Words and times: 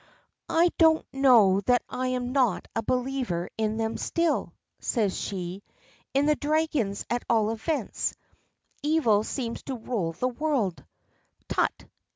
"I 0.49 0.71
don't 0.79 1.05
know 1.13 1.61
that 1.67 1.83
I 1.87 2.07
am 2.07 2.31
not 2.31 2.67
a 2.75 2.81
believer 2.81 3.51
in 3.55 3.77
them 3.77 3.97
still," 3.97 4.51
says 4.79 5.15
she. 5.15 5.61
"In 6.15 6.25
the 6.25 6.35
dragons, 6.35 7.05
at 7.07 7.23
all 7.29 7.51
events. 7.51 8.15
Evil 8.81 9.23
seems 9.23 9.61
to 9.65 9.75
rule 9.75 10.13
the 10.13 10.27
world." 10.29 10.83
"Tut!" 11.47 11.85